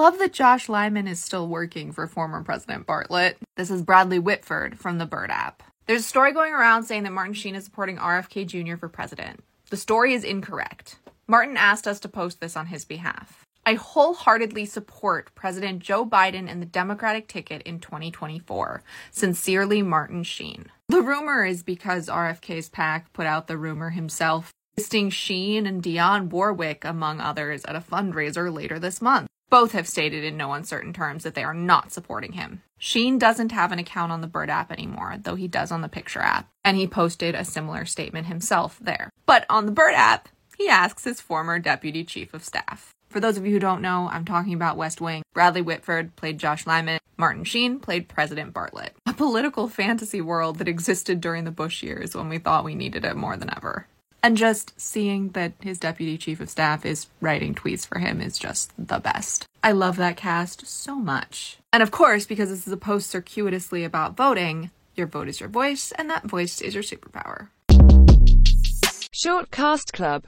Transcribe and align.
love 0.00 0.18
that 0.18 0.32
Josh 0.32 0.70
Lyman 0.70 1.06
is 1.06 1.22
still 1.22 1.46
working 1.46 1.92
for 1.92 2.06
former 2.06 2.42
President 2.42 2.86
Bartlet. 2.86 3.34
This 3.58 3.70
is 3.70 3.82
Bradley 3.82 4.18
Whitford 4.18 4.78
from 4.78 4.96
the 4.96 5.04
Bird 5.04 5.30
app. 5.30 5.62
There's 5.86 6.00
a 6.00 6.04
story 6.04 6.32
going 6.32 6.54
around 6.54 6.84
saying 6.84 7.02
that 7.02 7.12
Martin 7.12 7.34
Sheen 7.34 7.54
is 7.54 7.66
supporting 7.66 7.98
RFK 7.98 8.46
Jr. 8.46 8.76
for 8.76 8.88
president. 8.88 9.44
The 9.68 9.76
story 9.76 10.14
is 10.14 10.24
incorrect. 10.24 10.96
Martin 11.28 11.58
asked 11.58 11.86
us 11.86 12.00
to 12.00 12.08
post 12.08 12.40
this 12.40 12.56
on 12.56 12.68
his 12.68 12.86
behalf. 12.86 13.44
I 13.66 13.74
wholeheartedly 13.74 14.64
support 14.64 15.34
President 15.34 15.80
Joe 15.80 16.06
Biden 16.06 16.50
and 16.50 16.62
the 16.62 16.66
Democratic 16.66 17.28
ticket 17.28 17.60
in 17.62 17.78
2024. 17.78 18.82
Sincerely, 19.10 19.82
Martin 19.82 20.22
Sheen. 20.22 20.68
The 20.88 21.02
rumor 21.02 21.44
is 21.44 21.62
because 21.62 22.08
RFK's 22.08 22.70
PAC 22.70 23.12
put 23.12 23.26
out 23.26 23.48
the 23.48 23.58
rumor 23.58 23.90
himself, 23.90 24.50
listing 24.78 25.10
Sheen 25.10 25.66
and 25.66 25.82
Dionne 25.82 26.30
Warwick, 26.30 26.86
among 26.86 27.20
others, 27.20 27.66
at 27.66 27.76
a 27.76 27.80
fundraiser 27.80 28.50
later 28.50 28.78
this 28.78 29.02
month. 29.02 29.29
Both 29.50 29.72
have 29.72 29.88
stated 29.88 30.22
in 30.22 30.36
no 30.36 30.52
uncertain 30.52 30.92
terms 30.92 31.24
that 31.24 31.34
they 31.34 31.42
are 31.42 31.52
not 31.52 31.92
supporting 31.92 32.32
him. 32.32 32.62
Sheen 32.78 33.18
doesn't 33.18 33.50
have 33.50 33.72
an 33.72 33.80
account 33.80 34.12
on 34.12 34.20
the 34.20 34.28
Bird 34.28 34.48
app 34.48 34.70
anymore, 34.70 35.16
though 35.20 35.34
he 35.34 35.48
does 35.48 35.72
on 35.72 35.80
the 35.82 35.88
Picture 35.88 36.20
app, 36.20 36.48
and 36.64 36.76
he 36.76 36.86
posted 36.86 37.34
a 37.34 37.44
similar 37.44 37.84
statement 37.84 38.28
himself 38.28 38.78
there. 38.80 39.10
But 39.26 39.46
on 39.50 39.66
the 39.66 39.72
Bird 39.72 39.94
app, 39.94 40.28
he 40.56 40.68
asks 40.68 41.02
his 41.02 41.20
former 41.20 41.58
deputy 41.58 42.04
chief 42.04 42.32
of 42.32 42.44
staff. 42.44 42.94
For 43.08 43.18
those 43.18 43.36
of 43.36 43.44
you 43.44 43.52
who 43.52 43.58
don't 43.58 43.82
know, 43.82 44.08
I'm 44.12 44.24
talking 44.24 44.54
about 44.54 44.76
West 44.76 45.00
Wing. 45.00 45.24
Bradley 45.34 45.62
Whitford 45.62 46.14
played 46.14 46.38
Josh 46.38 46.64
Lyman. 46.64 47.00
Martin 47.16 47.42
Sheen 47.42 47.80
played 47.80 48.08
President 48.08 48.54
Bartlet. 48.54 48.90
A 49.04 49.12
political 49.12 49.66
fantasy 49.66 50.20
world 50.20 50.58
that 50.58 50.68
existed 50.68 51.20
during 51.20 51.42
the 51.42 51.50
Bush 51.50 51.82
years 51.82 52.14
when 52.14 52.28
we 52.28 52.38
thought 52.38 52.64
we 52.64 52.76
needed 52.76 53.04
it 53.04 53.16
more 53.16 53.36
than 53.36 53.50
ever. 53.54 53.88
And 54.22 54.36
just 54.36 54.78
seeing 54.78 55.30
that 55.30 55.52
his 55.60 55.78
deputy 55.78 56.18
chief 56.18 56.40
of 56.40 56.50
staff 56.50 56.84
is 56.84 57.06
writing 57.20 57.54
tweets 57.54 57.86
for 57.86 57.98
him 57.98 58.20
is 58.20 58.38
just 58.38 58.72
the 58.76 58.98
best. 58.98 59.46
I 59.62 59.72
love 59.72 59.96
that 59.96 60.16
cast 60.16 60.66
so 60.66 60.96
much. 60.96 61.58
And 61.72 61.82
of 61.82 61.90
course, 61.90 62.26
because 62.26 62.50
this 62.50 62.66
is 62.66 62.72
a 62.72 62.76
post 62.76 63.08
circuitously 63.08 63.84
about 63.84 64.16
voting, 64.16 64.70
your 64.94 65.06
vote 65.06 65.28
is 65.28 65.40
your 65.40 65.48
voice, 65.48 65.92
and 65.92 66.10
that 66.10 66.24
voice 66.24 66.60
is 66.60 66.74
your 66.74 66.82
superpower. 66.82 67.48
Short 69.12 69.50
Cast 69.50 69.92
Club 69.92 70.18